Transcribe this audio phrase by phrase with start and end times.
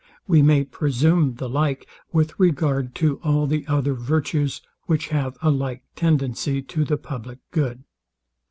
[0.27, 5.51] We may presume the like with regard to all the other virtues, which have a
[5.51, 7.83] like tendency to the public good.